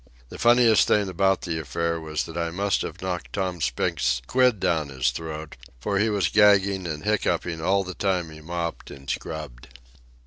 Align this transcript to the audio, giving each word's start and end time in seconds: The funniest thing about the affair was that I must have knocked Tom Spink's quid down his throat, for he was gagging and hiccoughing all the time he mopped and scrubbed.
The 0.29 0.39
funniest 0.39 0.87
thing 0.87 1.07
about 1.09 1.41
the 1.41 1.59
affair 1.59 2.01
was 2.01 2.23
that 2.23 2.35
I 2.35 2.49
must 2.49 2.81
have 2.81 3.03
knocked 3.03 3.33
Tom 3.33 3.61
Spink's 3.61 4.19
quid 4.25 4.59
down 4.59 4.89
his 4.89 5.11
throat, 5.11 5.57
for 5.79 5.99
he 5.99 6.09
was 6.09 6.29
gagging 6.29 6.87
and 6.87 7.03
hiccoughing 7.03 7.61
all 7.61 7.83
the 7.83 7.93
time 7.93 8.31
he 8.31 8.41
mopped 8.41 8.89
and 8.89 9.07
scrubbed. 9.07 9.67